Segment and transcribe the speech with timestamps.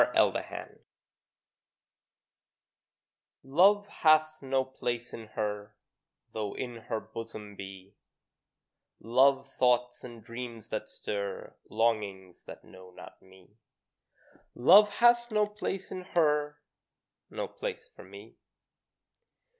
[0.15, 0.79] NEVER (Song)
[3.43, 5.75] Love hath no place in her,
[6.33, 7.93] Though in her bosom be
[8.99, 13.59] Love thoughts and dreams that stir Longings that know not me:
[14.55, 16.57] Love hath no place in her,
[17.29, 18.37] No place for me.